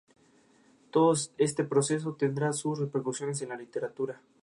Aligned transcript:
Todo 0.89 1.13
este 1.37 1.63
proceso 1.63 2.13
tendrá 2.15 2.53
sus 2.53 2.79
repercusiones 2.79 3.39
en 3.43 3.49
la 3.49 3.55
literatura. 3.55 4.19